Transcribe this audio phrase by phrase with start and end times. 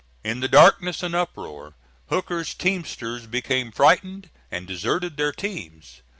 [0.23, 1.75] In the darkness and uproar
[2.09, 6.01] Hooker's teamsters became frightened and deserted their teams.